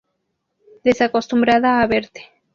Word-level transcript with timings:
Desacostumbrada 0.83 1.69
a 1.83 1.85
verte 1.85 2.21